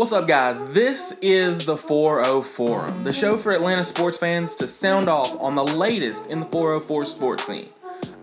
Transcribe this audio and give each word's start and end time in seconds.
What's 0.00 0.12
up, 0.12 0.26
guys? 0.26 0.66
This 0.68 1.12
is 1.20 1.66
the 1.66 1.76
4 1.76 2.42
Forum, 2.42 3.04
the 3.04 3.12
show 3.12 3.36
for 3.36 3.52
Atlanta 3.52 3.84
sports 3.84 4.16
fans 4.16 4.54
to 4.54 4.66
sound 4.66 5.10
off 5.10 5.38
on 5.38 5.56
the 5.56 5.62
latest 5.62 6.28
in 6.28 6.40
the 6.40 6.46
404 6.46 7.04
sports 7.04 7.44
scene. 7.44 7.68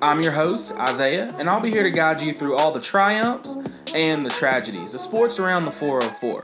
I'm 0.02 0.20
your 0.20 0.32
host, 0.32 0.72
Isaiah, 0.72 1.32
and 1.38 1.48
I'll 1.48 1.60
be 1.60 1.70
here 1.70 1.84
to 1.84 1.92
guide 1.92 2.20
you 2.20 2.34
through 2.34 2.56
all 2.56 2.72
the 2.72 2.82
triumphs 2.82 3.58
and 3.94 4.26
the 4.26 4.32
tragedies 4.32 4.96
of 4.96 5.02
sports 5.02 5.38
around 5.38 5.66
the 5.66 5.72
404. 5.72 6.44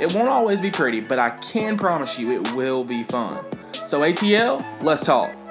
It 0.00 0.14
won't 0.14 0.30
always 0.30 0.60
be 0.60 0.70
pretty, 0.70 1.00
but 1.00 1.18
I 1.18 1.30
can 1.30 1.76
promise 1.76 2.16
you 2.16 2.30
it 2.30 2.52
will 2.52 2.84
be 2.84 3.02
fun. 3.02 3.44
So, 3.82 4.02
ATL, 4.02 4.64
let's 4.84 5.02
talk. 5.02 5.47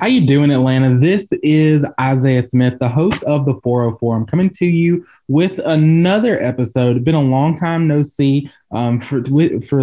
How 0.00 0.06
you 0.06 0.26
doing, 0.26 0.50
Atlanta? 0.50 0.98
This 0.98 1.30
is 1.42 1.84
Isaiah 2.00 2.42
Smith, 2.42 2.78
the 2.78 2.88
host 2.88 3.22
of 3.24 3.44
the 3.44 3.60
404. 3.62 4.16
I'm 4.16 4.24
coming 4.24 4.48
to 4.54 4.64
you 4.64 5.06
with 5.28 5.58
another 5.58 6.42
episode. 6.42 7.04
Been 7.04 7.14
a 7.14 7.20
long 7.20 7.58
time 7.58 7.86
no 7.86 8.02
see. 8.02 8.50
Um, 8.70 8.98
for 9.02 9.22
for 9.68 9.80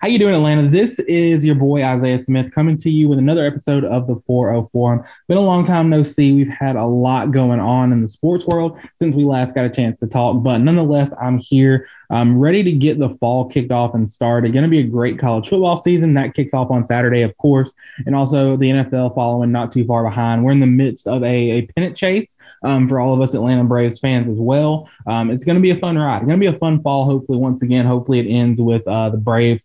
how 0.00 0.08
you 0.08 0.18
doing, 0.18 0.34
Atlanta? 0.34 0.66
This 0.66 0.98
is 1.00 1.44
your 1.44 1.56
boy 1.56 1.84
Isaiah 1.84 2.24
Smith 2.24 2.54
coming 2.54 2.78
to 2.78 2.90
you 2.90 3.06
with 3.06 3.18
another 3.18 3.46
episode 3.46 3.84
of 3.84 4.06
the 4.06 4.16
404. 4.26 5.06
Been 5.28 5.36
a 5.36 5.42
long 5.42 5.62
time 5.62 5.90
no 5.90 6.02
see. 6.02 6.32
We've 6.32 6.48
had 6.48 6.76
a 6.76 6.86
lot 6.86 7.32
going 7.32 7.60
on 7.60 7.92
in 7.92 8.00
the 8.00 8.08
sports 8.08 8.46
world 8.46 8.78
since 8.96 9.14
we 9.14 9.24
last 9.24 9.54
got 9.54 9.66
a 9.66 9.70
chance 9.70 9.98
to 9.98 10.06
talk, 10.06 10.42
but 10.42 10.58
nonetheless, 10.58 11.12
I'm 11.20 11.36
here. 11.36 11.86
I'm 12.12 12.38
ready 12.38 12.64
to 12.64 12.72
get 12.72 12.98
the 12.98 13.10
fall 13.20 13.48
kicked 13.48 13.70
off 13.70 13.94
and 13.94 14.10
started. 14.10 14.52
Going 14.52 14.64
to 14.64 14.70
be 14.70 14.80
a 14.80 14.84
great 14.84 15.18
college 15.18 15.48
football 15.48 15.78
season 15.78 16.14
that 16.14 16.34
kicks 16.34 16.52
off 16.52 16.70
on 16.70 16.84
Saturday, 16.84 17.22
of 17.22 17.36
course, 17.36 17.72
and 18.04 18.16
also 18.16 18.56
the 18.56 18.70
NFL 18.70 19.14
following 19.14 19.52
not 19.52 19.70
too 19.70 19.84
far 19.84 20.02
behind. 20.02 20.42
We're 20.42 20.50
in 20.50 20.60
the 20.60 20.66
midst 20.66 21.06
of 21.06 21.22
a, 21.22 21.26
a 21.26 21.66
pennant 21.66 21.96
chase 21.96 22.36
um, 22.64 22.88
for 22.88 22.98
all 22.98 23.14
of 23.14 23.20
us 23.20 23.34
Atlanta 23.34 23.62
Braves 23.62 24.00
fans 24.00 24.28
as 24.28 24.40
well. 24.40 24.90
Um, 25.06 25.30
it's 25.30 25.44
going 25.44 25.54
to 25.54 25.62
be 25.62 25.70
a 25.70 25.76
fun 25.76 25.96
ride. 25.96 26.16
It's 26.16 26.26
going 26.26 26.40
to 26.40 26.50
be 26.50 26.54
a 26.54 26.58
fun 26.58 26.82
fall. 26.82 27.04
Hopefully, 27.04 27.38
once 27.38 27.62
again, 27.62 27.86
hopefully 27.86 28.18
it 28.18 28.28
ends 28.28 28.60
with 28.60 28.86
uh, 28.88 29.10
the 29.10 29.18
Braves 29.18 29.64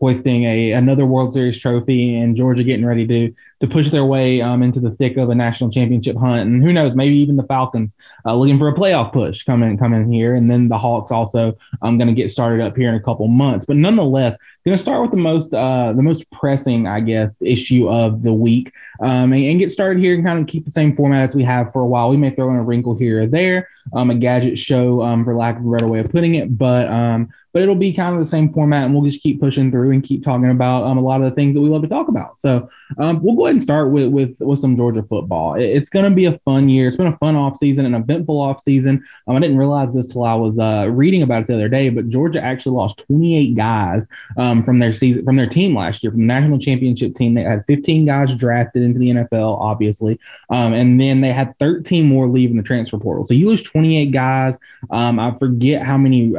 hoisting 0.00 0.44
a 0.44 0.72
another 0.72 1.06
World 1.06 1.32
Series 1.32 1.58
trophy 1.58 2.16
and 2.16 2.36
Georgia 2.36 2.64
getting 2.64 2.84
ready 2.84 3.06
to 3.06 3.34
to 3.60 3.66
push 3.66 3.90
their 3.90 4.04
way 4.04 4.42
um, 4.42 4.62
into 4.62 4.80
the 4.80 4.90
thick 4.90 5.16
of 5.16 5.30
a 5.30 5.34
national 5.34 5.70
championship 5.70 6.16
hunt. 6.16 6.42
And 6.42 6.62
who 6.62 6.72
knows, 6.72 6.94
maybe 6.94 7.16
even 7.16 7.36
the 7.36 7.42
Falcons 7.44 7.96
uh, 8.26 8.34
looking 8.34 8.58
for 8.58 8.68
a 8.68 8.74
playoff 8.74 9.12
push 9.12 9.44
coming 9.44 9.78
coming 9.78 10.12
here. 10.12 10.34
And 10.34 10.50
then 10.50 10.68
the 10.68 10.78
Hawks 10.78 11.10
also 11.10 11.56
um, 11.80 11.96
going 11.96 12.08
to 12.08 12.14
get 12.14 12.30
started 12.30 12.64
up 12.64 12.76
here 12.76 12.88
in 12.88 12.94
a 12.94 13.02
couple 13.02 13.26
months. 13.28 13.64
But 13.64 13.76
nonetheless, 13.76 14.36
going 14.66 14.76
to 14.76 14.82
start 14.82 15.00
with 15.00 15.12
the 15.12 15.16
most 15.16 15.54
uh, 15.54 15.92
the 15.94 16.02
most 16.02 16.30
pressing, 16.32 16.86
I 16.86 17.00
guess, 17.00 17.40
issue 17.40 17.88
of 17.88 18.22
the 18.22 18.32
week 18.32 18.72
um, 19.00 19.32
and, 19.32 19.44
and, 19.44 19.58
get 19.58 19.72
started 19.72 20.02
here 20.02 20.14
and 20.14 20.24
kind 20.24 20.40
of 20.40 20.46
keep 20.46 20.64
the 20.64 20.72
same 20.72 20.94
format 20.94 21.28
as 21.28 21.34
we 21.34 21.44
have 21.44 21.72
for 21.72 21.82
a 21.82 21.86
while. 21.86 22.10
We 22.10 22.16
may 22.16 22.34
throw 22.34 22.50
in 22.50 22.56
a 22.56 22.62
wrinkle 22.62 22.96
here 22.96 23.22
or 23.22 23.26
there, 23.26 23.68
um, 23.92 24.10
a 24.10 24.14
gadget 24.14 24.58
show, 24.58 25.02
um, 25.02 25.24
for 25.24 25.34
lack 25.34 25.58
of 25.58 25.66
a 25.66 25.70
better 25.70 25.86
way 25.86 26.00
of 26.00 26.10
putting 26.10 26.34
it, 26.34 26.56
but 26.56 26.88
um, 26.88 27.28
but 27.52 27.62
it'll 27.62 27.74
be 27.74 27.92
kind 27.92 28.14
of 28.14 28.20
the 28.20 28.26
same 28.26 28.52
format, 28.52 28.84
and 28.84 28.94
we'll 28.94 29.04
just 29.04 29.22
keep 29.22 29.40
pushing 29.40 29.70
through 29.70 29.85
and 29.90 30.04
keep 30.04 30.22
talking 30.22 30.50
about 30.50 30.84
um, 30.84 30.98
a 30.98 31.00
lot 31.00 31.22
of 31.22 31.28
the 31.28 31.34
things 31.34 31.54
that 31.54 31.60
we 31.60 31.68
love 31.68 31.82
to 31.82 31.88
talk 31.88 32.08
about. 32.08 32.38
So 32.40 32.68
um, 32.98 33.22
we'll 33.22 33.34
go 33.34 33.46
ahead 33.46 33.56
and 33.56 33.62
start 33.62 33.90
with 33.90 34.08
with, 34.08 34.40
with 34.40 34.58
some 34.58 34.76
Georgia 34.76 35.02
football. 35.02 35.54
It, 35.54 35.64
it's 35.64 35.88
going 35.88 36.08
to 36.08 36.14
be 36.14 36.26
a 36.26 36.38
fun 36.40 36.68
year. 36.68 36.88
It's 36.88 36.96
been 36.96 37.06
a 37.06 37.16
fun 37.18 37.36
off 37.36 37.56
season, 37.56 37.86
an 37.86 37.94
eventful 37.94 38.40
off 38.40 38.62
season. 38.62 39.04
Um, 39.26 39.36
I 39.36 39.40
didn't 39.40 39.58
realize 39.58 39.94
this 39.94 40.12
till 40.12 40.24
I 40.24 40.34
was 40.34 40.58
uh, 40.58 40.88
reading 40.90 41.22
about 41.22 41.42
it 41.42 41.46
the 41.48 41.54
other 41.54 41.68
day, 41.68 41.88
but 41.88 42.08
Georgia 42.08 42.40
actually 42.40 42.76
lost 42.76 43.04
28 43.06 43.56
guys 43.56 44.08
um, 44.36 44.64
from 44.64 44.78
their 44.78 44.92
season 44.92 45.24
from 45.24 45.36
their 45.36 45.48
team 45.48 45.76
last 45.76 46.02
year, 46.02 46.10
from 46.10 46.20
the 46.20 46.26
national 46.26 46.58
championship 46.58 47.14
team. 47.14 47.34
They 47.34 47.42
had 47.42 47.64
15 47.66 48.06
guys 48.06 48.34
drafted 48.34 48.82
into 48.82 48.98
the 48.98 49.10
NFL, 49.10 49.60
obviously, 49.60 50.18
um, 50.50 50.72
and 50.72 51.00
then 51.00 51.20
they 51.20 51.32
had 51.32 51.58
13 51.58 52.06
more 52.06 52.28
leave 52.28 52.50
in 52.50 52.56
the 52.56 52.62
transfer 52.62 52.98
portal. 52.98 53.26
So 53.26 53.34
you 53.34 53.48
lose 53.48 53.62
28 53.62 54.06
guys. 54.06 54.58
Um, 54.90 55.18
I 55.18 55.36
forget 55.38 55.82
how 55.82 55.96
many 55.96 56.32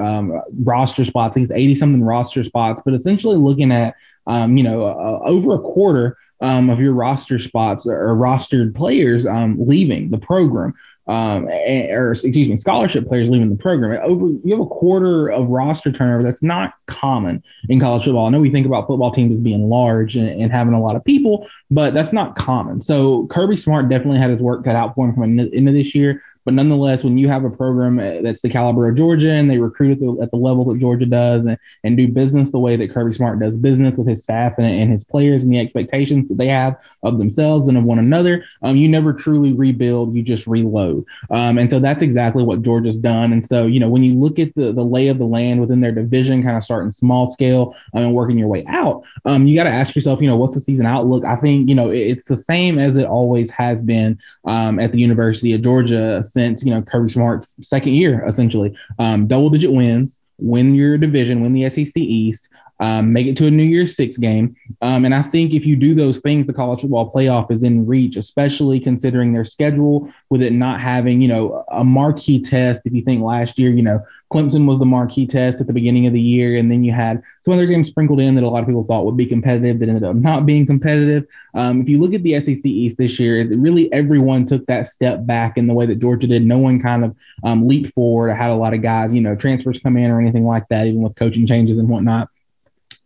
roster 0.63 1.05
spots. 1.05 1.31
I 1.31 1.33
think 1.33 1.43
it's 1.45 1.57
80 1.57 1.75
something 1.75 2.03
roster 2.03 2.43
spots, 2.43 2.81
but 2.83 2.93
essentially 2.93 3.36
looking 3.37 3.71
at, 3.71 3.95
um, 4.25 4.57
you 4.57 4.63
know, 4.63 4.83
uh, 4.83 5.19
over 5.25 5.55
a 5.55 5.59
quarter 5.59 6.17
um, 6.41 6.69
of 6.69 6.79
your 6.79 6.93
roster 6.93 7.39
spots 7.39 7.85
or, 7.85 8.15
rostered 8.15 8.75
players 8.75 9.25
um, 9.25 9.57
leaving 9.59 10.09
the 10.09 10.17
program. 10.17 10.73
Um, 11.07 11.47
or 11.47 12.11
excuse 12.11 12.49
me, 12.49 12.57
scholarship 12.57 13.07
players 13.07 13.29
leaving 13.29 13.49
the 13.49 13.55
program. 13.55 13.97
Over 14.03 14.27
you 14.43 14.51
have 14.51 14.59
a 14.59 14.65
quarter 14.65 15.29
of 15.29 15.47
roster 15.47 15.89
turnover. 15.89 16.21
That's 16.21 16.43
not 16.43 16.73
common 16.87 17.41
in 17.69 17.79
college 17.79 18.03
football. 18.03 18.25
I 18.25 18.29
know 18.29 18.41
we 18.41 18.51
think 18.51 18.67
about 18.67 18.87
football 18.87 19.13
teams 19.13 19.37
as 19.37 19.41
being 19.41 19.69
large 19.69 20.17
and, 20.17 20.27
and 20.27 20.51
having 20.51 20.73
a 20.73 20.81
lot 20.81 20.97
of 20.97 21.05
people, 21.05 21.47
but 21.71 21.93
that's 21.93 22.11
not 22.11 22.35
common. 22.35 22.81
So 22.81 23.25
Kirby 23.27 23.55
Smart 23.55 23.87
definitely 23.87 24.19
had 24.19 24.31
his 24.31 24.41
work 24.41 24.65
cut 24.65 24.75
out 24.75 24.95
for 24.95 25.07
him 25.07 25.15
coming 25.15 25.39
into 25.39 25.71
this 25.71 25.95
year. 25.95 26.21
But 26.47 26.53
nonetheless, 26.53 27.03
when 27.03 27.17
you 27.17 27.27
have 27.27 27.43
a 27.43 27.49
program 27.49 27.99
uh, 27.99 28.21
that's 28.21 28.41
the 28.41 28.47
caliber 28.49 28.87
of 28.87 28.95
Georgia 28.95 29.31
and 29.31 29.51
they 29.51 29.57
recruit 29.57 29.91
at 29.91 29.99
the, 29.99 30.17
at 30.21 30.31
the 30.31 30.37
level 30.37 30.63
that 30.63 30.79
Georgia 30.79 31.05
does 31.05 31.45
and, 31.45 31.57
and 31.83 31.97
do 31.97 32.07
business 32.07 32.51
the 32.51 32.57
way 32.57 32.77
that 32.77 32.93
Kirby 32.93 33.13
Smart 33.13 33.41
does 33.41 33.57
business 33.57 33.97
with 33.97 34.07
his 34.07 34.23
staff 34.23 34.53
and, 34.57 34.65
and 34.65 34.89
his 34.89 35.03
players 35.03 35.43
and 35.43 35.51
the 35.51 35.59
expectations 35.59 36.29
that 36.29 36.37
they 36.37 36.47
have 36.47 36.77
of 37.03 37.17
themselves 37.17 37.67
and 37.67 37.77
of 37.77 37.83
one 37.83 37.99
another, 37.99 38.45
um, 38.61 38.77
you 38.77 38.87
never 38.87 39.11
truly 39.11 39.51
rebuild, 39.51 40.15
you 40.15 40.23
just 40.23 40.47
reload. 40.47 41.03
Um, 41.31 41.57
and 41.57 41.69
so 41.69 41.81
that's 41.81 42.01
exactly 42.01 42.43
what 42.43 42.61
Georgia's 42.61 42.97
done. 42.97 43.33
And 43.33 43.45
so, 43.45 43.65
you 43.65 43.81
know, 43.81 43.89
when 43.89 44.03
you 44.03 44.13
look 44.13 44.39
at 44.39 44.55
the, 44.55 44.71
the 44.71 44.85
lay 44.85 45.09
of 45.09 45.17
the 45.17 45.25
land 45.25 45.59
within 45.59 45.81
their 45.81 45.91
division, 45.91 46.43
kind 46.43 46.55
of 46.55 46.63
starting 46.63 46.91
small 46.91 47.29
scale 47.29 47.75
um, 47.93 48.03
and 48.03 48.13
working 48.13 48.37
your 48.37 48.47
way 48.47 48.63
out, 48.69 49.03
um, 49.25 49.47
you 49.47 49.55
got 49.55 49.65
to 49.65 49.69
ask 49.69 49.95
yourself, 49.95 50.21
you 50.21 50.29
know, 50.29 50.37
what's 50.37 50.53
the 50.53 50.61
season 50.61 50.85
outlook? 50.85 51.25
I 51.25 51.35
think, 51.35 51.67
you 51.67 51.75
know, 51.75 51.89
it, 51.89 51.99
it's 51.99 52.25
the 52.25 52.37
same 52.37 52.79
as 52.79 52.95
it 52.95 53.05
always 53.05 53.51
has 53.51 53.81
been 53.81 54.17
um, 54.45 54.79
at 54.79 54.93
the 54.93 54.99
University 54.99 55.51
of 55.51 55.61
Georgia 55.61 56.23
since 56.37 56.63
you 56.63 56.69
know 56.69 56.83
Kirby 56.83 57.09
Smart's 57.09 57.55
second 57.67 57.93
year, 57.93 58.23
essentially. 58.27 58.77
Um, 58.99 59.25
double 59.25 59.49
digit 59.49 59.71
wins, 59.71 60.19
win 60.37 60.75
your 60.75 60.97
division, 60.97 61.41
win 61.41 61.53
the 61.53 61.67
SEC 61.69 61.97
East, 61.97 62.49
um, 62.79 63.11
make 63.11 63.27
it 63.27 63.35
to 63.37 63.47
a 63.47 63.51
New 63.51 63.63
Year's 63.63 63.95
Six 63.95 64.17
game. 64.17 64.55
Um, 64.81 65.05
and 65.05 65.13
I 65.13 65.23
think 65.23 65.53
if 65.53 65.65
you 65.65 65.75
do 65.75 65.95
those 65.95 66.19
things, 66.19 66.47
the 66.47 66.53
college 66.53 66.81
football 66.81 67.11
playoff 67.11 67.51
is 67.51 67.63
in 67.63 67.85
reach, 67.85 68.15
especially 68.17 68.79
considering 68.79 69.33
their 69.33 69.45
schedule 69.45 70.11
with 70.29 70.41
it 70.41 70.53
not 70.53 70.79
having, 70.79 71.21
you 71.21 71.27
know, 71.27 71.65
a 71.71 71.83
marquee 71.83 72.41
test. 72.41 72.83
If 72.85 72.93
you 72.93 73.01
think 73.01 73.23
last 73.23 73.57
year, 73.57 73.71
you 73.71 73.81
know, 73.81 74.03
Clemson 74.31 74.65
was 74.65 74.77
the 74.77 74.85
marquee 74.85 75.25
test 75.25 75.61
at 75.61 75.67
the 75.67 75.73
beginning 75.73 76.05
of 76.05 76.13
the 76.13 76.21
year, 76.21 76.57
and 76.57 76.69
then 76.69 76.83
you 76.83 76.91
had 76.91 77.23
some 77.41 77.53
other 77.53 77.65
games 77.65 77.87
sprinkled 77.87 78.19
in 78.19 78.35
that 78.35 78.43
a 78.43 78.49
lot 78.49 78.59
of 78.59 78.67
people 78.67 78.83
thought 78.83 79.05
would 79.05 79.15
be 79.15 79.25
competitive 79.25 79.79
that 79.79 79.87
ended 79.87 80.03
up 80.03 80.15
not 80.15 80.45
being 80.45 80.65
competitive. 80.65 81.25
Um, 81.53 81.81
if 81.81 81.87
you 81.87 81.99
look 81.99 82.13
at 82.13 82.23
the 82.23 82.39
SEC 82.41 82.65
East 82.65 82.97
this 82.97 83.19
year, 83.19 83.47
really 83.55 83.91
everyone 83.93 84.45
took 84.45 84.65
that 84.65 84.87
step 84.87 85.25
back 85.25 85.57
in 85.57 85.65
the 85.65 85.73
way 85.73 85.85
that 85.85 85.99
Georgia 85.99 86.27
did. 86.27 86.43
No 86.43 86.57
one 86.57 86.81
kind 86.81 87.05
of 87.05 87.15
um, 87.43 87.67
leaped 87.67 87.93
forward. 87.93 88.29
I 88.29 88.35
had 88.35 88.49
a 88.49 88.55
lot 88.55 88.73
of 88.73 88.81
guys, 88.81 89.13
you 89.13 89.21
know, 89.21 89.35
transfers 89.35 89.79
come 89.79 89.95
in 89.95 90.11
or 90.11 90.19
anything 90.19 90.45
like 90.45 90.67
that, 90.69 90.87
even 90.87 91.01
with 91.01 91.15
coaching 91.15 91.47
changes 91.47 91.77
and 91.77 91.87
whatnot. 91.87 92.29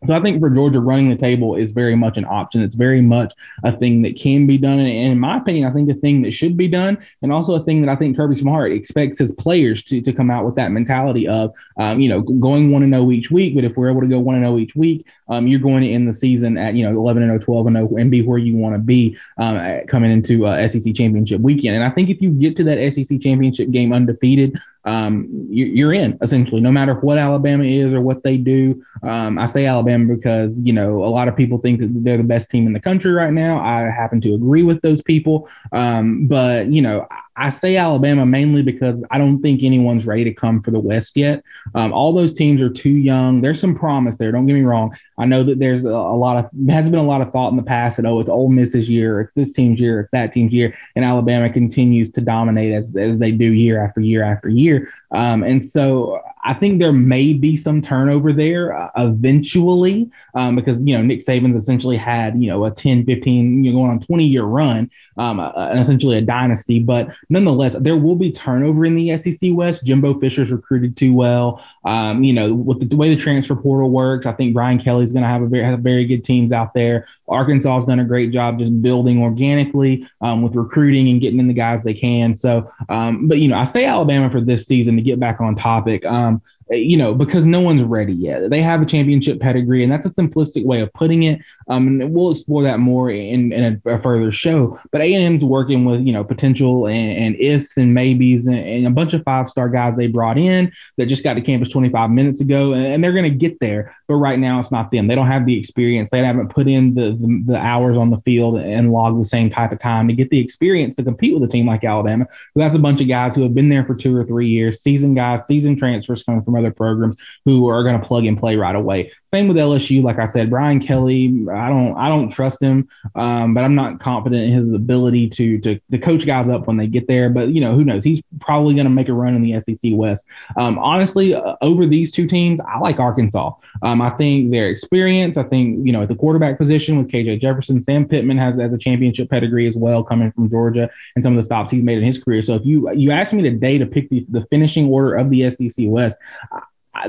So 0.08 0.16
I 0.16 0.20
think 0.20 0.40
for 0.40 0.50
Georgia, 0.50 0.80
running 0.80 1.10
the 1.10 1.16
table 1.16 1.56
is 1.56 1.72
very 1.72 1.96
much 1.96 2.18
an 2.18 2.26
option. 2.26 2.64
It's 2.64 2.74
very 2.74 3.02
much 3.02 3.34
a 3.64 3.78
thing 3.78 4.02
that 4.02 4.16
can 4.20 4.48
be 4.48 4.58
done. 4.58 4.80
And 4.80 5.12
in 5.12 5.20
my 5.20 5.38
opinion, 5.38 5.70
I 5.70 5.74
think 5.74 5.92
a 5.92 5.94
thing 5.94 6.24
that 6.24 6.32
should 6.32 6.58
be 6.58 6.68
done, 6.68 6.98
and 7.22 7.32
also 7.32 7.54
a 7.56 7.64
thing 7.64 7.82
that 7.82 7.90
I 7.90 7.96
think 7.96 8.18
Kirby 8.18 8.36
Smart 8.36 8.72
expects 8.72 9.20
his 9.20 9.32
players 9.32 9.84
to, 9.84 10.02
to 10.02 10.12
come 10.12 10.32
out 10.32 10.44
with 10.44 10.56
that 10.56 10.72
mentality 10.72 11.28
of, 11.28 11.54
um, 11.78 12.00
you 12.00 12.10
know, 12.10 12.22
going 12.22 12.72
one 12.72 12.82
and 12.82 12.92
zero 12.92 13.04
oh 13.04 13.12
each 13.12 13.30
week. 13.30 13.54
But 13.54 13.64
if 13.64 13.78
we're 13.78 13.92
able 13.92 14.02
to 14.02 14.08
go 14.08 14.20
one 14.20 14.36
and 14.36 14.44
zero 14.44 14.56
oh 14.56 14.60
each 14.60 14.76
week, 14.76 15.06
um, 15.28 15.46
you're 15.46 15.60
going 15.60 15.84
to 15.84 15.92
end 15.92 16.08
the 16.08 16.14
season 16.16 16.58
at 16.58 16.74
you 16.74 16.84
know 16.84 17.00
11 17.00 17.22
and 17.22 17.30
0, 17.32 17.40
12 17.40 17.68
and 17.68 17.76
0, 17.76 17.96
and 17.98 18.10
be 18.10 18.24
where 18.24 18.40
you 18.40 18.56
want 18.56 18.74
to 18.74 18.80
be 18.80 19.16
um, 19.38 19.82
coming 19.88 20.12
into 20.12 20.48
uh, 20.48 20.68
SEC 20.68 20.96
championship 20.96 21.42
weekend. 21.42 21.76
And 21.76 21.84
I 21.84 21.92
think 21.92 22.10
if 22.10 22.22
you 22.24 22.32
get 22.32 22.58
to 22.58 22.64
that 22.64 22.94
SEC 22.94 23.22
championship 23.22 23.70
game 23.70 23.94
undefeated, 23.94 24.60
um, 24.86 25.28
you, 25.50 25.88
are 25.88 25.94
in 25.94 26.18
essentially, 26.22 26.62
no 26.62 26.72
matter 26.72 26.96
what 26.96 27.18
Alabama 27.18 27.64
is 27.64 27.94
or 27.94 28.02
what 28.02 28.24
they 28.24 28.38
do. 28.38 28.84
Um, 29.04 29.38
I 29.38 29.46
say 29.46 29.66
Alabama 29.66 30.16
because 30.16 30.62
you 30.62 30.74
know 30.74 31.04
a 31.04 31.08
lot 31.08 31.28
of 31.28 31.36
people 31.36 31.58
think 31.60 31.80
that 31.82 32.04
they're 32.04 32.18
the 32.18 32.24
best 32.24 32.50
team 32.50 32.68
in 32.68 32.74
the 32.74 32.80
country 32.80 33.12
right 33.12 33.34
now. 33.34 33.60
I 33.60 33.90
happen 33.90 34.22
to 34.22 34.34
agree 34.34 34.64
with 34.64 34.82
those 34.82 35.02
people, 35.02 35.48
um, 35.72 36.28
but 36.28 36.68
you 36.68 36.82
know 36.82 37.08
I 37.42 37.50
say 37.50 37.76
Alabama 37.76 38.24
mainly 38.24 38.62
because 38.62 39.04
I 39.10 39.18
don't 39.18 39.42
think 39.42 39.64
anyone's 39.64 40.06
ready 40.06 40.24
to 40.26 40.34
come 40.34 40.62
for 40.62 40.70
the 40.70 40.80
West 40.80 41.18
yet. 41.18 41.44
Um, 41.74 41.92
all 41.92 42.14
those 42.14 42.34
teams 42.34 42.62
are 42.62 42.70
too 42.70 42.92
young. 42.92 43.42
There's 43.42 43.60
some 43.60 43.74
promise 43.74 44.18
there. 44.18 44.32
Don't 44.32 44.46
get 44.46 44.54
me 44.54 44.62
wrong. 44.62 44.96
I 45.18 45.26
know 45.26 45.44
that 45.44 45.58
there's 45.58 45.84
a, 45.84 45.90
a, 45.90 46.16
lot 46.16 46.38
of 46.38 46.52
has 46.70 46.88
been 46.88 47.00
a 47.00 47.04
lot 47.04 47.22
of 47.22 47.32
thought 47.32 47.50
in 47.50 47.58
the 47.58 47.64
past 47.64 47.98
that 47.98 48.06
oh 48.06 48.20
it's 48.20 48.30
Ole 48.30 48.50
Miss's 48.50 48.88
year, 48.88 49.22
it's 49.22 49.34
this 49.34 49.54
team's 49.54 49.80
year, 49.80 50.02
it's 50.02 50.12
that 50.12 50.34
team's 50.34 50.54
year, 50.54 50.78
and 50.96 51.04
Alabama 51.04 51.52
continues 51.52 52.12
to 52.12 52.22
dominate 52.22 52.74
as, 52.74 52.96
as 52.96 53.18
they 53.18 53.32
do 53.32 53.46
year 53.46 53.84
after 53.84 54.02
year 54.02 54.24
after 54.24 54.48
year. 54.48 54.94
Um, 55.10 55.42
and 55.42 55.66
so 55.66 56.22
I 56.44 56.54
think 56.54 56.80
there 56.80 56.92
may 56.92 57.34
be 57.34 57.56
some 57.56 57.82
turnover 57.82 58.34
there 58.34 58.76
uh, 58.76 58.90
eventually 58.98 60.10
um, 60.34 60.56
because, 60.56 60.84
you 60.84 60.98
know, 60.98 61.04
Nick 61.04 61.20
Saban's 61.20 61.56
essentially 61.56 61.98
had, 61.98 62.42
you 62.42 62.48
know, 62.48 62.66
a 62.66 62.72
10, 62.72 63.06
15, 63.06 63.64
you 63.64 63.72
know, 63.72 63.78
going 63.78 63.92
on 63.92 64.00
20 64.00 64.26
year 64.26 64.44
run 64.44 64.90
um, 65.18 65.40
uh, 65.40 65.52
and 65.56 65.80
essentially 65.80 66.18
a 66.18 66.22
dynasty. 66.22 66.80
But 66.80 67.10
nonetheless, 67.30 67.76
there 67.80 67.98
will 67.98 68.16
be 68.16 68.32
turnover 68.32 68.86
in 68.86 68.96
the 68.96 69.20
SEC 69.20 69.52
West. 69.54 69.86
Jimbo 69.86 70.20
Fisher's 70.20 70.52
recruited 70.52 70.98
too 70.98 71.14
well. 71.14 71.64
Um, 71.86 72.24
you 72.24 72.34
know, 72.34 72.54
with 72.54 72.80
the, 72.80 72.86
the, 72.86 72.96
way 72.96 73.14
the 73.14 73.22
transfer 73.22 73.56
portal 73.56 73.90
works, 73.90 74.26
I 74.26 74.34
think 74.34 74.54
Brian 74.54 74.82
Kelly's 74.82 75.12
going 75.12 75.24
to 75.24 75.30
have 75.30 75.42
a 75.42 75.64
have 75.64 75.80
very 75.80 76.06
good 76.06 76.24
teams 76.24 76.52
out 76.52 76.74
there. 76.74 77.08
Arkansas 77.32 77.76
has 77.76 77.86
done 77.86 78.00
a 78.00 78.06
great 78.06 78.32
job 78.32 78.60
just 78.60 78.82
building 78.82 79.22
organically 79.22 80.08
um, 80.22 80.42
with 80.42 80.56
recruiting 80.56 81.10
and 81.10 81.22
getting 81.22 81.40
in 81.40 81.48
the 81.48 81.54
guys 81.54 81.84
they 81.84 81.94
can. 81.94 82.36
So, 82.36 82.72
um, 82.90 83.28
but 83.28 83.40
you 83.40 83.48
know, 83.48 83.58
I 83.58 83.64
say 83.64 83.86
Alabama 83.86 84.30
for 84.30 84.42
this 84.42 84.66
season 84.66 84.96
to 84.98 85.02
get 85.02 85.20
back 85.20 85.42
on 85.42 85.56
topic. 85.56 86.06
Um, 86.06 86.42
you 86.72 86.98
know, 86.98 87.14
because 87.14 87.46
no 87.46 87.60
one's 87.60 87.84
ready 87.84 88.14
yet. 88.14 88.50
They 88.50 88.62
have 88.62 88.82
a 88.82 88.86
championship 88.86 89.40
pedigree, 89.40 89.84
and 89.84 89.92
that's 89.92 90.06
a 90.06 90.10
simplistic 90.10 90.66
way 90.66 90.82
of 90.82 90.92
putting 90.94 91.24
it. 91.24 91.42
Um, 91.68 91.88
and 91.88 92.14
we'll 92.14 92.32
explore 92.32 92.64
that 92.64 92.80
more 92.80 93.10
in, 93.10 93.52
in 93.52 93.82
a, 93.86 93.96
a 93.96 94.02
further 94.02 94.32
show. 94.32 94.80
But 94.92 95.02
A 95.02 95.14
and 95.14 95.24
M's 95.24 95.44
working 95.44 95.86
with 95.86 96.02
you 96.02 96.14
know 96.14 96.24
potential 96.24 96.88
and, 96.88 97.18
and 97.18 97.36
ifs 97.36 97.78
and 97.78 97.94
maybes 97.94 98.48
and, 98.48 98.58
and 98.58 98.88
a 98.88 98.90
bunch 98.90 99.14
of 99.14 99.24
five 99.24 99.50
star 99.50 99.70
guys 99.70 99.96
they 99.96 100.08
brought 100.08 100.38
in 100.38 100.72
that 100.98 101.08
just 101.08 101.24
got 101.24 101.36
to 101.36 101.42
campus 101.42 101.70
25 101.70 102.10
minutes 102.10 102.42
ago, 102.42 102.74
and, 102.74 102.86
and 102.86 103.04
they're 103.04 103.14
going 103.14 103.32
to 103.32 103.38
get 103.38 103.60
there. 103.60 103.96
But 104.08 104.16
right 104.16 104.40
now, 104.40 104.60
it's 104.60 104.72
not 104.72 104.92
them. 104.92 105.08
They 105.08 105.16
don't 105.16 105.28
have 105.28 105.46
the 105.46 105.58
experience. 105.58 106.10
They 106.10 106.20
haven't 106.20 106.50
put 106.50 106.68
in 106.68 106.94
the, 106.94 107.12
the, 107.12 107.44
the 107.48 107.58
hours 107.58 107.98
on 107.98 108.10
the 108.10 108.22
field 108.22 108.58
and 108.58 108.92
logged 108.92 109.20
the 109.22 109.26
same 109.26 109.50
type 109.50 109.72
of 109.72 109.80
time 109.80 110.08
to 110.08 110.14
get 110.14 110.30
the 110.30 110.40
experience 110.40 110.96
to 110.98 111.04
compete 111.04 111.34
with 111.34 111.50
a 111.50 111.52
team 111.52 111.68
like 111.68 111.84
Alabama. 111.84 112.28
who 112.56 112.62
has 112.62 112.76
a 112.76 112.80
bunch 112.80 113.02
of 113.02 113.08
guys 113.08 113.36
who 113.36 113.44
have 113.44 113.54
been 113.54 113.70
there 113.70 113.86
for 113.86 113.96
two 113.96 114.16
or 114.16 114.26
three 114.26 114.48
years, 114.48 114.82
season 114.82 115.14
guys, 115.14 115.46
season 115.48 115.76
transfers 115.76 116.24
coming 116.24 116.44
from 116.44 116.56
other 116.62 116.72
programs 116.72 117.18
who 117.46 117.68
are 117.68 117.84
going 117.84 118.00
to 118.00 118.06
plug 118.06 118.26
and 118.26 118.38
play 118.38 118.56
right 118.56 118.76
away. 118.76 119.12
Same 119.26 119.48
with 119.48 119.58
LSU. 119.58 120.04
Like 120.04 120.20
I 120.20 120.26
said, 120.26 120.50
Brian 120.50 120.80
Kelly, 120.80 121.46
I 121.52 121.70
don't 121.70 121.96
I 121.98 122.10
don't 122.10 122.30
trust 122.30 122.62
him, 122.62 122.90
um, 123.16 123.54
but 123.54 123.64
I'm 123.64 123.76
not 123.76 124.00
confident 124.00 124.44
in 124.44 124.52
his 124.52 124.74
ability 124.74 125.30
to, 125.30 125.60
to 125.60 125.80
to 125.92 125.98
coach 125.98 126.26
guys 126.26 126.50
up 126.50 126.68
when 126.68 126.78
they 126.78 126.88
get 126.88 127.08
there. 127.08 127.30
But 127.30 127.50
you 127.50 127.62
know 127.62 127.74
who 127.74 127.86
knows? 127.86 128.04
He's 128.04 128.22
probably 128.40 128.74
going 128.74 128.86
to 128.86 128.92
make 128.92 129.10
a 129.10 129.14
run 129.14 129.36
in 129.36 129.42
the 129.42 129.62
SEC 129.62 129.92
West. 129.94 130.26
Um, 130.58 130.78
honestly, 130.80 131.34
uh, 131.34 131.56
over 131.62 131.86
these 131.86 132.14
two 132.14 132.28
teams, 132.28 132.60
I 132.62 132.80
like 132.80 133.00
Arkansas. 133.00 133.54
Um, 133.84 134.02
I 134.02 134.10
think 134.12 134.52
their 134.52 134.70
experience. 134.70 135.38
I 135.38 135.44
think 135.44 135.86
you 135.86 135.94
know 135.94 136.02
at 136.02 136.10
the 136.10 136.16
quarterback 136.16 136.58
position 136.58 136.98
with 136.98 137.08
KJ 137.08 137.42
Jefferson, 137.42 137.82
Sam 137.82 138.06
Pittman 138.06 138.38
has 138.38 138.60
as 138.60 138.74
a 138.74 138.78
championship 138.78 139.30
pedigree 139.30 139.68
as 139.68 139.76
well, 139.76 140.04
coming 140.04 140.32
from 140.32 140.50
Georgia 140.50 140.90
and 141.16 141.24
some 141.24 141.34
of 141.34 141.38
the 141.38 141.44
stops 141.44 141.72
he's 141.72 141.84
made 141.84 141.98
in 141.98 142.04
his 142.04 142.22
career. 142.22 142.44
So 142.44 142.56
if 142.56 142.66
you 142.66 142.92
you 142.94 143.12
ask 143.12 143.34
me 143.34 143.44
today 143.44 143.78
to 143.78 143.86
pick 143.86 144.10
the, 144.10 144.26
the 144.30 144.42
finishing 144.48 144.88
order 144.88 145.16
of 145.16 145.30
the 145.30 145.50
SEC 145.52 145.86
West, 145.88 146.18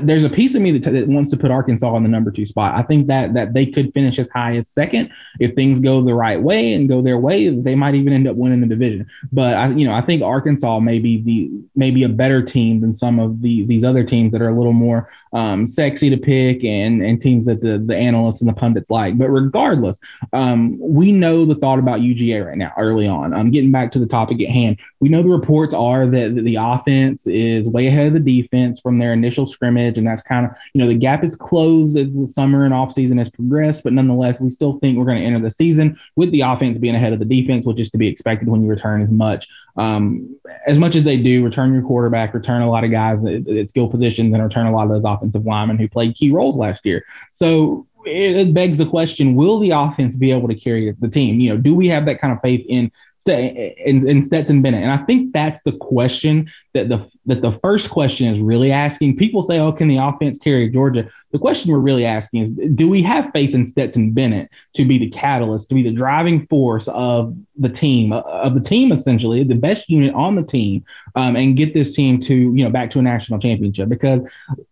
there's 0.01 0.23
a 0.23 0.29
piece 0.29 0.55
of 0.55 0.61
me 0.61 0.77
that, 0.77 0.91
that, 0.91 1.07
wants 1.07 1.29
to 1.29 1.37
put 1.37 1.51
Arkansas 1.51 1.95
in 1.97 2.03
the 2.03 2.09
number 2.09 2.31
two 2.31 2.45
spot. 2.45 2.73
I 2.73 2.83
think 2.83 3.07
that 3.07 3.33
that 3.33 3.53
they 3.53 3.65
could 3.65 3.93
finish 3.93 4.17
as 4.17 4.29
high 4.29 4.55
as 4.55 4.69
second 4.69 5.11
if 5.39 5.55
things 5.55 5.81
go 5.81 6.01
the 6.01 6.13
right 6.13 6.41
way 6.41 6.73
and 6.73 6.87
go 6.87 7.01
their 7.01 7.17
way. 7.17 7.49
They 7.49 7.75
might 7.75 7.93
even 7.95 8.13
end 8.13 8.27
up 8.27 8.37
winning 8.37 8.61
the 8.61 8.67
division. 8.67 9.07
But 9.31 9.55
I, 9.55 9.69
you 9.69 9.85
know, 9.85 9.93
I 9.93 10.01
think 10.01 10.23
Arkansas 10.23 10.79
may 10.79 10.99
be 10.99 11.21
the 11.21 11.51
maybe 11.75 12.03
a 12.03 12.09
better 12.09 12.41
team 12.41 12.79
than 12.79 12.95
some 12.95 13.19
of 13.19 13.41
the 13.41 13.65
these 13.65 13.83
other 13.83 14.05
teams 14.05 14.31
that 14.31 14.41
are 14.41 14.49
a 14.49 14.57
little 14.57 14.73
more 14.73 15.09
um, 15.33 15.65
sexy 15.65 16.09
to 16.09 16.17
pick 16.17 16.63
and 16.63 17.01
and 17.01 17.21
teams 17.21 17.45
that 17.47 17.61
the 17.61 17.83
the 17.83 17.95
analysts 17.95 18.41
and 18.41 18.49
the 18.49 18.53
pundits 18.53 18.89
like. 18.89 19.17
But 19.17 19.29
regardless, 19.29 19.99
um, 20.31 20.77
we 20.79 21.11
know 21.11 21.45
the 21.45 21.55
thought 21.55 21.79
about 21.79 22.01
UGA 22.01 22.45
right 22.45 22.57
now. 22.57 22.71
Early 22.77 23.07
on, 23.07 23.33
um, 23.33 23.51
getting 23.51 23.71
back 23.71 23.91
to 23.93 23.99
the 23.99 24.05
topic 24.05 24.41
at 24.41 24.49
hand, 24.49 24.79
we 24.99 25.09
know 25.09 25.23
the 25.23 25.29
reports 25.29 25.73
are 25.73 26.05
that 26.07 26.35
the 26.35 26.57
offense 26.59 27.25
is 27.27 27.67
way 27.67 27.87
ahead 27.87 28.07
of 28.07 28.13
the 28.13 28.41
defense 28.41 28.79
from 28.79 28.99
their 28.99 29.13
initial 29.13 29.47
scrimmage, 29.47 29.97
and 29.97 30.05
that's 30.05 30.21
kind 30.21 30.45
of 30.45 30.51
you 30.73 30.81
know 30.81 30.87
the 30.87 30.93
gap 30.93 31.23
is 31.23 31.35
closed 31.35 31.97
as 31.97 32.13
the 32.13 32.27
summer 32.27 32.65
and 32.65 32.73
off 32.73 32.93
season 32.93 33.17
has 33.17 33.29
progressed. 33.29 33.83
But 33.83 33.93
nonetheless, 33.93 34.39
we 34.39 34.51
still 34.51 34.79
think 34.79 34.97
we're 34.97 35.05
going 35.05 35.19
to 35.19 35.25
enter 35.25 35.41
the 35.41 35.51
season 35.51 35.99
with 36.15 36.31
the 36.31 36.41
offense 36.41 36.77
being 36.77 36.95
ahead 36.95 37.13
of 37.13 37.19
the 37.19 37.25
defense, 37.25 37.65
which 37.65 37.79
is 37.79 37.89
to 37.91 37.97
be 37.97 38.07
expected 38.07 38.47
when 38.47 38.61
you 38.61 38.69
return 38.69 39.01
as 39.01 39.09
much 39.09 39.47
um, 39.75 40.37
as 40.67 40.77
much 40.77 40.95
as 40.95 41.03
they 41.03 41.17
do 41.17 41.43
return 41.43 41.73
your 41.73 41.81
quarterback, 41.81 42.33
return 42.33 42.61
a 42.61 42.69
lot 42.69 42.83
of 42.83 42.91
guys 42.91 43.25
at, 43.25 43.47
at 43.47 43.69
skill 43.69 43.87
positions, 43.87 44.33
and 44.33 44.43
return 44.43 44.67
a 44.67 44.71
lot 44.71 44.83
of 44.83 44.89
those 44.89 45.05
offensive 45.05 45.22
linemen 45.31 45.77
who 45.77 45.87
played 45.87 46.15
key 46.15 46.31
roles 46.31 46.57
last 46.57 46.85
year. 46.85 47.05
So 47.31 47.87
it 48.05 48.53
begs 48.53 48.77
the 48.77 48.85
question: 48.85 49.35
Will 49.35 49.59
the 49.59 49.71
offense 49.71 50.15
be 50.15 50.31
able 50.31 50.47
to 50.47 50.55
carry 50.55 50.91
the 50.99 51.07
team? 51.07 51.39
You 51.39 51.51
know, 51.51 51.57
do 51.57 51.75
we 51.75 51.87
have 51.87 52.05
that 52.05 52.19
kind 52.19 52.33
of 52.33 52.41
faith 52.41 52.65
in 52.67 52.91
in, 53.25 54.07
in 54.07 54.23
Stetson 54.23 54.61
Bennett? 54.61 54.83
And 54.83 54.91
I 54.91 54.97
think 55.05 55.33
that's 55.33 55.61
the 55.63 55.71
question 55.73 56.51
that 56.73 56.89
the 56.89 57.09
that 57.25 57.41
the 57.41 57.57
first 57.63 57.89
question 57.89 58.31
is 58.33 58.41
really 58.41 58.71
asking. 58.71 59.17
People 59.17 59.43
say, 59.43 59.59
"Oh, 59.59 59.71
can 59.71 59.87
the 59.87 59.97
offense 59.97 60.37
carry 60.37 60.69
Georgia?" 60.69 61.09
The 61.31 61.39
question 61.39 61.71
we're 61.71 61.79
really 61.79 62.05
asking 62.05 62.41
is 62.41 62.51
do 62.75 62.89
we 62.89 63.01
have 63.03 63.31
faith 63.31 63.55
in 63.55 63.65
Stetson 63.65 64.11
Bennett 64.11 64.49
to 64.75 64.85
be 64.85 64.97
the 64.97 65.09
catalyst, 65.09 65.69
to 65.69 65.75
be 65.75 65.83
the 65.83 65.91
driving 65.91 66.45
force 66.47 66.87
of 66.89 67.35
the 67.57 67.69
team, 67.69 68.11
uh, 68.11 68.21
of 68.21 68.53
the 68.53 68.61
team 68.61 68.91
essentially, 68.91 69.43
the 69.43 69.55
best 69.55 69.89
unit 69.89 70.13
on 70.13 70.35
the 70.35 70.43
team, 70.43 70.83
um, 71.15 71.35
and 71.35 71.55
get 71.55 71.73
this 71.73 71.93
team 71.93 72.19
to, 72.21 72.33
you 72.33 72.63
know, 72.63 72.69
back 72.69 72.89
to 72.91 72.99
a 72.99 73.01
national 73.01 73.39
championship? 73.39 73.89
Because 73.89 74.21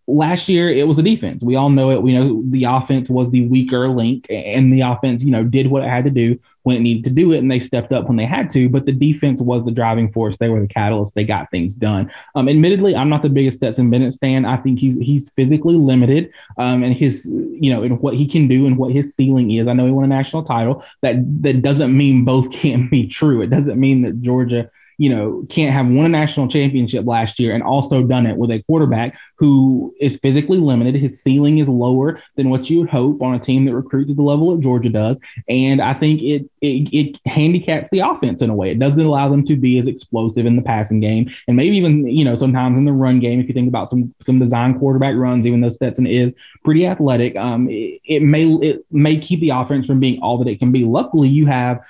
last 0.07 0.49
year 0.49 0.69
it 0.69 0.87
was 0.87 0.97
the 0.97 1.03
defense. 1.03 1.43
We 1.43 1.55
all 1.55 1.69
know 1.69 1.91
it. 1.91 2.01
We 2.01 2.13
know 2.13 2.43
the 2.47 2.65
offense 2.65 3.09
was 3.09 3.29
the 3.29 3.47
weaker 3.47 3.87
link, 3.87 4.25
and 4.29 4.73
the 4.73 4.81
offense, 4.81 5.23
you 5.23 5.31
know, 5.31 5.43
did 5.43 5.67
what 5.67 5.83
it 5.83 5.89
had 5.89 6.05
to 6.05 6.11
do 6.11 6.39
when 6.63 6.75
it 6.75 6.81
needed 6.81 7.03
to 7.03 7.09
do 7.09 7.31
it, 7.31 7.39
and 7.39 7.49
they 7.49 7.59
stepped 7.59 7.91
up 7.91 8.07
when 8.07 8.17
they 8.17 8.25
had 8.25 8.49
to. 8.51 8.69
But 8.69 8.85
the 8.85 8.91
defense 8.91 9.41
was 9.41 9.65
the 9.65 9.71
driving 9.71 10.11
force. 10.11 10.37
They 10.37 10.49
were 10.49 10.61
the 10.61 10.67
catalyst. 10.67 11.15
They 11.15 11.23
got 11.23 11.49
things 11.49 11.73
done. 11.73 12.11
Um, 12.35 12.47
admittedly, 12.47 12.95
I'm 12.95 13.09
not 13.09 13.23
the 13.23 13.29
biggest 13.29 13.57
Stetson 13.57 13.89
Bennett 13.89 14.13
fan. 14.19 14.45
I 14.45 14.57
think 14.57 14.79
he's 14.79 14.95
he's 14.97 15.29
physically 15.29 15.75
limited, 15.75 16.31
um, 16.57 16.83
and 16.83 16.95
his 16.95 17.25
you 17.25 17.73
know 17.73 17.83
in 17.83 17.97
what 17.99 18.15
he 18.15 18.27
can 18.27 18.47
do 18.47 18.67
and 18.67 18.77
what 18.77 18.91
his 18.91 19.15
ceiling 19.15 19.51
is. 19.51 19.67
I 19.67 19.73
know 19.73 19.85
he 19.85 19.91
won 19.91 20.05
a 20.05 20.07
national 20.07 20.43
title. 20.43 20.83
That 21.01 21.15
that 21.43 21.61
doesn't 21.61 21.95
mean 21.95 22.25
both 22.25 22.51
can't 22.71 22.91
be 22.91 23.07
true. 23.07 23.41
It 23.41 23.49
doesn't 23.49 23.79
mean 23.79 24.01
that 24.03 24.21
Georgia 24.21 24.69
you 25.01 25.09
know, 25.09 25.43
can't 25.49 25.73
have 25.73 25.87
won 25.87 26.05
a 26.05 26.09
national 26.09 26.47
championship 26.47 27.07
last 27.07 27.39
year 27.39 27.55
and 27.55 27.63
also 27.63 28.03
done 28.03 28.27
it 28.27 28.37
with 28.37 28.51
a 28.51 28.61
quarterback 28.67 29.17
who 29.35 29.91
is 29.99 30.17
physically 30.17 30.59
limited. 30.59 30.93
His 30.93 31.19
ceiling 31.19 31.57
is 31.57 31.67
lower 31.67 32.21
than 32.35 32.51
what 32.51 32.69
you 32.69 32.81
would 32.81 32.89
hope 32.89 33.19
on 33.19 33.33
a 33.33 33.39
team 33.39 33.65
that 33.65 33.73
recruits 33.73 34.11
at 34.11 34.17
the 34.17 34.21
level 34.21 34.55
that 34.55 34.61
Georgia 34.61 34.89
does. 34.89 35.17
And 35.49 35.81
I 35.81 35.95
think 35.95 36.21
it, 36.21 36.47
it, 36.61 36.87
it 36.93 37.19
handicaps 37.25 37.89
the 37.91 38.01
offense 38.01 38.43
in 38.43 38.51
a 38.51 38.53
way. 38.53 38.69
It 38.69 38.77
doesn't 38.77 39.03
allow 39.03 39.27
them 39.27 39.43
to 39.45 39.55
be 39.55 39.79
as 39.79 39.87
explosive 39.87 40.45
in 40.45 40.55
the 40.55 40.61
passing 40.61 40.99
game. 40.99 41.31
And 41.47 41.57
maybe 41.57 41.77
even, 41.77 42.07
you 42.07 42.23
know, 42.23 42.35
sometimes 42.35 42.77
in 42.77 42.85
the 42.85 42.93
run 42.93 43.19
game, 43.19 43.39
if 43.39 43.47
you 43.47 43.55
think 43.55 43.69
about 43.69 43.89
some 43.89 44.13
some 44.21 44.37
design 44.37 44.77
quarterback 44.77 45.15
runs, 45.15 45.47
even 45.47 45.61
though 45.61 45.71
Stetson 45.71 46.05
is 46.05 46.31
pretty 46.63 46.85
athletic, 46.85 47.35
um, 47.37 47.67
it, 47.71 48.01
it 48.05 48.21
may 48.21 48.45
it 48.45 48.85
may 48.91 49.19
keep 49.19 49.39
the 49.39 49.49
offense 49.49 49.87
from 49.87 49.99
being 49.99 50.21
all 50.21 50.37
that 50.37 50.47
it 50.47 50.59
can 50.59 50.71
be. 50.71 50.85
Luckily, 50.85 51.27
you 51.27 51.47
have 51.47 51.81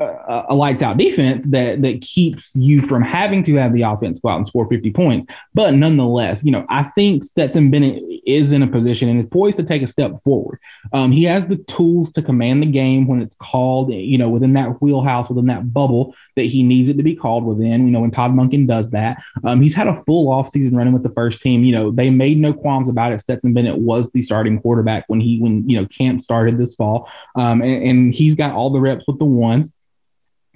a, 0.00 0.54
lights 0.54 0.82
out 0.82 0.96
defense 0.96 1.44
that 1.46 1.82
that 1.82 2.02
keeps 2.02 2.54
you 2.54 2.82
from 2.82 3.02
having 3.02 3.42
to 3.44 3.54
have 3.56 3.72
the 3.72 3.82
offense 3.82 4.20
go 4.20 4.28
out 4.28 4.36
and 4.36 4.48
score 4.48 4.68
50 4.68 4.92
points. 4.92 5.26
But 5.54 5.74
nonetheless, 5.74 6.44
you 6.44 6.52
know, 6.52 6.64
I 6.68 6.84
think 6.84 7.24
Stetson 7.24 7.70
Bennett 7.70 8.02
is 8.24 8.52
in 8.52 8.62
a 8.62 8.66
position 8.66 9.08
and 9.08 9.20
is 9.20 9.30
poised 9.30 9.56
to 9.56 9.64
take 9.64 9.82
a 9.82 9.86
step 9.86 10.12
forward. 10.22 10.60
Um, 10.92 11.10
he 11.10 11.24
has 11.24 11.46
the 11.46 11.56
tools 11.56 12.12
to 12.12 12.22
command 12.22 12.62
the 12.62 12.66
game 12.66 13.06
when 13.06 13.20
it's 13.20 13.34
called, 13.36 13.92
you 13.92 14.18
know, 14.18 14.28
within 14.28 14.52
that 14.52 14.80
wheelhouse, 14.80 15.28
within 15.28 15.46
that 15.46 15.72
bubble 15.72 16.14
that 16.36 16.42
he 16.42 16.62
needs 16.62 16.88
it 16.88 16.96
to 16.96 17.02
be 17.02 17.16
called 17.16 17.44
within. 17.44 17.86
You 17.86 17.92
know, 17.92 18.00
when 18.00 18.10
Todd 18.10 18.32
Monken 18.32 18.66
does 18.66 18.90
that, 18.90 19.18
um, 19.44 19.60
he's 19.60 19.74
had 19.74 19.88
a 19.88 20.02
full 20.04 20.28
offseason 20.28 20.76
running 20.76 20.92
with 20.92 21.02
the 21.02 21.10
first 21.10 21.40
team. 21.40 21.64
You 21.64 21.72
know, 21.72 21.90
they 21.90 22.10
made 22.10 22.38
no 22.38 22.52
qualms 22.52 22.88
about 22.88 23.12
it. 23.12 23.20
Stetson 23.20 23.52
Bennett 23.52 23.78
was 23.78 24.10
the 24.10 24.22
starting 24.22 24.60
quarterback 24.60 25.04
when 25.08 25.20
he, 25.20 25.40
when, 25.40 25.68
you 25.68 25.80
know, 25.80 25.88
camp 25.88 26.22
started 26.22 26.58
this 26.58 26.74
fall. 26.74 27.08
Um, 27.34 27.62
and, 27.62 27.82
and 27.82 28.14
he's 28.14 28.34
got 28.34 28.52
all 28.52 28.70
the 28.70 28.80
reps 28.80 29.04
with 29.08 29.18
the 29.18 29.24
ones 29.24 29.72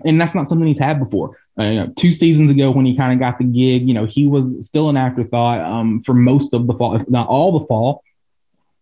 and 0.04 0.21
that's 0.21 0.35
not 0.35 0.49
something 0.49 0.66
he's 0.66 0.78
had 0.78 0.99
before. 0.99 1.38
Uh, 1.59 1.64
you 1.64 1.75
know, 1.75 1.92
two 1.97 2.12
seasons 2.12 2.50
ago 2.50 2.71
when 2.71 2.87
he 2.87 2.97
kind 2.97 3.12
of 3.12 3.18
got 3.18 3.38
the 3.38 3.44
gig, 3.44 3.87
you 3.87 3.94
know, 3.94 4.06
he 4.06 4.26
was 4.26 4.66
still 4.66 4.88
an 4.88 4.97
afterthought 4.97 5.61
um, 5.61 6.02
for 6.02 6.14
most 6.14 6.54
of 6.54 6.66
the 6.66 6.75
fall, 6.75 6.97
if 6.97 7.09
not 7.09 7.28
all 7.28 7.59
the 7.59 7.66
fall. 7.66 8.02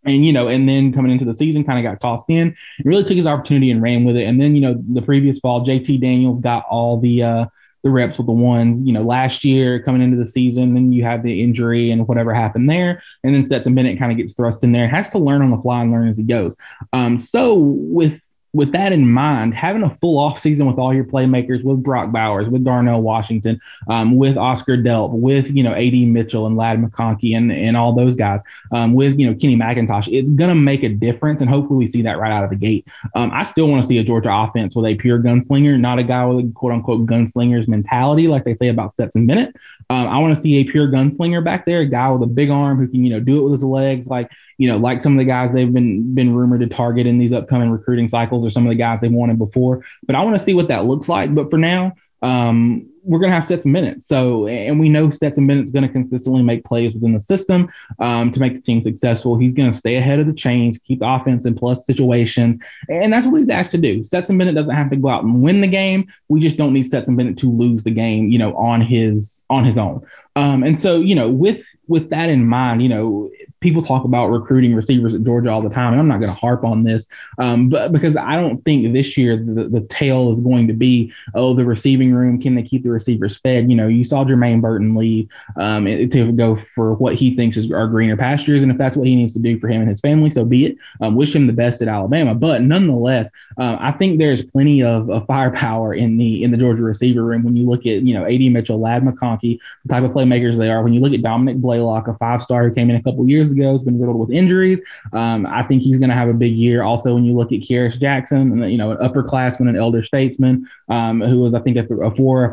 And 0.05 0.25
you 0.25 0.33
know, 0.33 0.49
and 0.49 0.69
then 0.69 0.93
coming 0.93 1.13
into 1.13 1.25
the 1.25 1.35
season, 1.35 1.65
kind 1.65 1.85
of 1.85 1.91
got 1.91 2.01
tossed 2.01 2.31
in. 2.31 2.57
He 2.79 2.89
really 2.89 3.05
took 3.05 3.17
his 3.17 3.27
opportunity 3.27 3.71
and 3.71 3.83
ran 3.83 4.05
with 4.05 4.17
it. 4.17 4.25
And 4.25 4.41
then 4.41 4.55
you 4.55 4.63
know, 4.63 4.83
the 4.89 5.03
previous 5.03 5.39
fall, 5.41 5.67
JT 5.67 6.01
Daniels 6.01 6.41
got 6.41 6.65
all 6.71 6.99
the 6.99 7.23
uh, 7.23 7.47
the 7.83 7.91
reps 7.91 8.19
with 8.19 8.27
the 8.27 8.33
ones. 8.33 8.83
You 8.83 8.93
know, 8.93 9.03
last 9.03 9.45
year 9.45 9.83
coming 9.83 10.01
into 10.01 10.17
the 10.17 10.27
season, 10.27 10.75
then 10.75 10.93
you 10.93 11.05
have 11.05 11.23
the 11.23 11.43
injury 11.43 11.91
and 11.91 12.07
whatever 12.09 12.33
happened 12.33 12.71
there, 12.71 13.03
and 13.25 13.35
then 13.35 13.45
Stetson 13.45 13.75
Bennett 13.75 13.99
kind 13.99 14.11
of 14.11 14.17
gets 14.17 14.33
thrust 14.33 14.65
in 14.65 14.73
there. 14.73 14.89
Has 14.89 15.11
to 15.11 15.19
learn 15.19 15.43
on 15.43 15.51
the 15.51 15.59
fly 15.59 15.83
and 15.83 15.93
learn 15.93 16.09
as 16.09 16.17
he 16.17 16.25
goes. 16.25 16.57
Um, 16.93 17.19
so 17.19 17.57
with 17.57 18.21
with 18.53 18.73
that 18.73 18.93
in 18.93 19.11
mind, 19.11 19.55
having 19.55 19.83
a 19.83 19.97
full 20.01 20.19
off 20.19 20.41
season 20.41 20.67
with 20.67 20.77
all 20.79 20.93
your 20.93 21.05
playmakers, 21.05 21.63
with 21.63 21.83
Brock 21.83 22.11
Bowers, 22.11 22.49
with 22.49 22.65
Darnell 22.65 23.01
Washington, 23.01 23.61
um, 23.89 24.17
with 24.17 24.37
Oscar 24.37 24.77
Delp, 24.77 25.13
with 25.13 25.49
you 25.51 25.63
know 25.63 25.73
AD 25.73 25.95
Mitchell 25.95 26.47
and 26.47 26.57
Ladd 26.57 26.83
McConkey 26.83 27.37
and 27.37 27.53
and 27.53 27.77
all 27.77 27.93
those 27.93 28.17
guys, 28.17 28.41
um, 28.73 28.95
with 28.95 29.19
you 29.19 29.27
know 29.29 29.37
Kenny 29.37 29.57
McIntosh, 29.57 30.09
it's 30.13 30.31
gonna 30.31 30.55
make 30.55 30.83
a 30.83 30.89
difference, 30.89 31.41
and 31.41 31.49
hopefully 31.49 31.79
we 31.79 31.87
see 31.87 32.03
that 32.03 32.19
right 32.19 32.33
out 32.33 32.43
of 32.43 32.51
the 32.51 32.57
gate. 32.57 32.87
Um, 33.15 33.31
I 33.33 33.45
still 33.45 33.69
want 33.69 33.83
to 33.83 33.89
see 33.89 33.99
a 33.99 34.05
Georgia 34.05 34.33
offense 34.33 34.75
with 34.75 34.87
a 34.87 34.97
pure 34.97 35.21
gunslinger, 35.21 35.79
not 35.79 35.99
a 35.99 36.03
guy 36.03 36.27
with 36.27 36.45
a 36.45 36.53
quote 36.53 36.73
unquote 36.73 37.07
gunslinger's 37.07 37.69
mentality, 37.69 38.27
like 38.27 38.45
they 38.45 38.55
say 38.55 38.69
about 38.69 38.93
Stetson 38.93 39.27
Bennett. 39.27 39.55
Um, 39.91 40.09
I 40.09 40.19
want 40.19 40.35
to 40.35 40.41
see 40.41 40.57
a 40.57 40.65
pure 40.65 40.89
gunslinger 40.89 41.45
back 41.45 41.67
there, 41.67 41.81
a 41.81 41.87
guy 41.87 42.11
with 42.11 42.23
a 42.23 42.33
big 42.33 42.51
arm 42.51 42.79
who 42.79 42.89
can 42.89 43.05
you 43.05 43.11
know 43.11 43.21
do 43.21 43.39
it 43.39 43.43
with 43.43 43.53
his 43.53 43.65
legs, 43.65 44.09
like 44.09 44.31
you 44.61 44.69
know, 44.69 44.77
like 44.77 45.01
some 45.01 45.15
of 45.15 45.19
the 45.19 45.25
guys 45.25 45.55
they've 45.55 45.73
been 45.73 46.15
been 46.15 46.35
rumored 46.35 46.61
to 46.61 46.67
target 46.67 47.07
in 47.07 47.19
these 47.19 47.33
upcoming 47.33 47.71
recruiting 47.71 48.09
cycles, 48.09 48.45
or 48.45 48.51
some 48.51 48.67
of 48.67 48.69
the 48.69 48.75
guys 48.75 49.01
they've 49.01 49.11
wanted 49.11 49.39
before. 49.39 49.83
But 50.07 50.17
I 50.17 50.23
want 50.23 50.37
to 50.37 50.45
see 50.45 50.53
what 50.53 50.69
that 50.69 50.85
looks 50.85 51.09
like. 51.09 51.35
But 51.35 51.49
for 51.49 51.57
now, 51.57 51.95
um, 52.21 52.87
we're 53.03 53.21
going 53.21 53.31
to 53.31 53.37
have 53.39 53.47
Stetson 53.47 53.73
Bennett. 53.73 54.05
So, 54.05 54.47
and 54.49 54.79
we 54.79 54.91
know 54.91 55.09
Stetson 55.09 55.47
Bennett's 55.47 55.71
going 55.71 55.87
to 55.87 55.89
consistently 55.89 56.43
make 56.43 56.63
plays 56.63 56.93
within 56.93 57.15
the 57.15 57.21
system 57.21 57.71
um, 58.01 58.31
to 58.33 58.39
make 58.39 58.55
the 58.55 58.61
team 58.61 58.83
successful. 58.83 59.39
He's 59.39 59.55
going 59.55 59.73
to 59.73 59.79
stay 59.79 59.97
ahead 59.97 60.19
of 60.19 60.27
the 60.27 60.35
chains, 60.35 60.77
keep 60.77 60.99
the 60.99 61.09
offense 61.09 61.47
in 61.47 61.55
plus 61.55 61.87
situations, 61.87 62.59
and 62.91 63.11
that's 63.11 63.27
what 63.27 63.41
he's 63.41 63.49
asked 63.49 63.71
to 63.71 63.79
do. 63.79 64.05
Stetson 64.05 64.37
Bennett 64.37 64.55
doesn't 64.55 64.77
have 64.77 64.91
to 64.91 64.97
go 64.97 65.09
out 65.09 65.25
and 65.25 65.41
win 65.41 65.63
the 65.63 65.69
game. 65.69 66.07
We 66.29 66.39
just 66.39 66.59
don't 66.59 66.75
need 66.75 66.87
Stetson 66.87 67.17
Bennett 67.17 67.39
to 67.39 67.51
lose 67.51 67.83
the 67.83 67.91
game, 67.93 68.29
you 68.29 68.39
know, 68.39 68.55
on 68.59 68.83
his 68.83 69.43
on 69.49 69.65
his 69.65 69.79
own. 69.79 70.07
Um, 70.37 70.63
and 70.63 70.79
so, 70.79 71.01
you 71.01 71.15
know, 71.15 71.31
with 71.31 71.65
with 71.89 72.11
that 72.11 72.29
in 72.29 72.47
mind, 72.47 72.83
you 72.83 72.89
know, 72.89 73.31
people 73.61 73.83
talk 73.83 74.05
about 74.05 74.29
recruiting 74.29 74.75
receivers 74.75 75.15
at 75.15 75.23
Georgia 75.23 75.51
all 75.51 75.63
the 75.63 75.69
time, 75.69 75.93
and 75.93 76.01
I'm 76.01 76.09
not 76.09 76.19
going 76.19 76.33
to 76.33 76.39
harp 76.39 76.65
on 76.65 76.83
this, 76.83 77.09
um, 77.39 77.69
but 77.69 77.93
because 77.93 78.17
I 78.17 78.37
don't 78.37 78.65
think 78.65 78.93
this 78.93 79.17
year 79.17 79.37
the, 79.37 79.69
the 79.69 79.87
tale 79.91 80.33
is 80.33 80.41
going 80.41 80.67
to 80.69 80.73
be, 80.73 81.13
oh, 81.35 81.55
the 81.55 81.65
receiving 81.65 82.15
room, 82.15 82.41
can 82.41 82.55
they 82.55 82.63
keep 82.63 82.83
the 82.83 82.91
receivers 82.91 83.39
fed? 83.39 83.71
You 83.71 83.77
know, 83.77 83.87
you 83.87 84.03
saw 84.03 84.25
Jermaine 84.25 84.61
Burton 84.61 84.95
leave 84.95 85.29
um, 85.57 85.85
to 85.87 86.33
go 86.33 86.57
for 86.57 86.95
what 86.95 87.15
he 87.15 87.35
thinks 87.35 87.57
is 87.57 87.71
our 87.71 87.87
greener 87.87 88.17
pastures, 88.17 88.63
and 88.63 88.73
if 88.73 88.79
that's 88.79 88.97
what 88.97 89.07
he 89.07 89.15
needs 89.15 89.35
to 89.35 89.39
do 89.39 89.59
for 89.61 89.69
him 89.69 89.83
and 89.83 89.91
his 89.91 90.01
family, 90.01 90.31
so 90.31 90.45
be 90.45 90.67
it. 90.67 90.77
Um, 91.01 91.15
wish 91.15 91.35
him 91.35 91.47
the 91.47 91.53
best 91.53 91.83
at 91.83 91.89
Alabama, 91.89 92.35
but 92.35 92.63
nonetheless, 92.63 93.31
uh, 93.59 93.77
I 93.79 93.93
think 93.93 94.19
there's 94.19 94.43
plenty 94.43 94.83
of, 94.83 95.11
of, 95.11 95.27
firepower 95.27 95.95
in 95.95 96.17
the 96.17 96.43
in 96.43 96.51
the 96.51 96.57
Georgia 96.57 96.83
receiver 96.83 97.23
room 97.23 97.45
when 97.45 97.57
you 97.57 97.69
look 97.69 97.81
at 97.81 98.03
you 98.03 98.15
know 98.15 98.25
AD 98.25 98.41
Mitchell, 98.41 98.81
Ladd 98.81 99.03
McConkey, 99.03 99.59
the 99.85 99.89
type 99.89 100.03
of 100.03 100.11
playmakers 100.13 100.57
they 100.57 100.71
are. 100.71 100.83
When 100.83 100.93
you 100.93 101.01
look 101.01 101.13
at 101.13 101.23
Dominick 101.23 101.59
Blaylock, 101.59 102.09
a 102.09 102.15
five 102.15 102.43
star 102.43 102.69
who 102.69 102.75
came 102.75 102.91
in 102.91 102.97
a 102.97 103.03
couple 103.03 103.29
years 103.29 103.50
years 103.51 103.59
ago. 103.59 103.73
Has 103.73 103.83
been 103.83 103.99
riddled 103.99 104.19
with 104.19 104.31
injuries. 104.31 104.83
Um, 105.13 105.47
I 105.47 105.63
think 105.63 105.83
he's 105.83 105.99
going 105.99 106.11
to 106.11 106.17
have 106.17 106.29
a 106.29 106.35
big 106.35 106.55
year. 106.55 106.83
Also, 106.83 107.15
when 107.15 107.25
you 107.25 107.35
look 107.35 107.53
at 107.53 107.61
Kearis 107.61 107.99
Jackson, 107.99 108.63
you 108.69 108.79
know, 108.79 108.93
an 108.93 108.99
upperclassman, 108.99 109.69
an 109.69 109.77
elder 109.77 110.03
statesman, 110.03 110.69
um, 110.89 111.21
who 111.21 111.41
was 111.41 111.55
I 111.55 111.61
think 111.61 111.77
a, 111.77 111.95
a 111.97 112.15
four 112.15 112.45